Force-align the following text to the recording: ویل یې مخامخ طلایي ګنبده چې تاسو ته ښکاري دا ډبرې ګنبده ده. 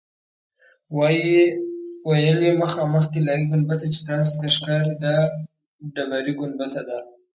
ویل 2.07 2.37
یې 2.47 2.51
مخامخ 2.61 3.03
طلایي 3.13 3.43
ګنبده 3.49 3.87
چې 3.93 4.01
تاسو 4.09 4.31
ته 4.39 4.47
ښکاري 4.55 4.93
دا 5.03 5.15
ډبرې 5.93 6.33
ګنبده 6.39 6.81
ده. 6.87 6.97